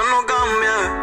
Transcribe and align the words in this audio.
yo 0.00 0.06
no 0.08 0.26
cambie. 0.26 0.99